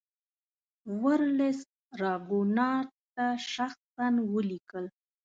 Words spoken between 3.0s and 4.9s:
ته شخصا ولیکل.